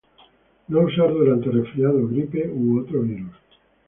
[0.67, 3.37] No usar durante resfriado, gripe u otro virus.